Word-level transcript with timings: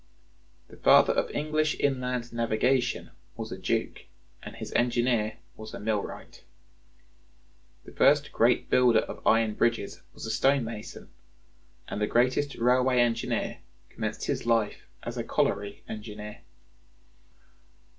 The 0.69 0.77
father 0.77 1.13
of 1.13 1.29
English 1.29 1.75
inland 1.79 2.33
navigation 2.33 3.11
was 3.37 3.51
a 3.51 3.57
duke, 3.59 4.05
and 4.41 4.55
his 4.55 4.73
engineer 4.73 5.37
was 5.55 5.75
a 5.75 5.79
millwright. 5.79 6.41
The 7.83 7.91
first 7.91 8.31
great 8.31 8.67
builder 8.67 9.01
of 9.01 9.21
iron 9.27 9.53
bridges 9.53 10.01
was 10.15 10.25
a 10.25 10.31
stone 10.31 10.63
mason, 10.63 11.11
and 11.87 12.01
the 12.01 12.07
greatest 12.07 12.55
railway 12.55 12.97
engineer 12.99 13.59
commenced 13.91 14.25
his 14.25 14.47
life 14.47 14.87
as 15.03 15.17
a 15.19 15.23
colliery 15.23 15.83
engineer." 15.87 16.41